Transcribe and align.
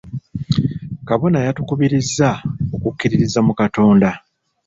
Kabona 1.07 1.37
yatukubirizza 1.45 2.29
okukkiririza 2.75 3.39
mu 3.47 3.53
Katonda. 3.59 4.09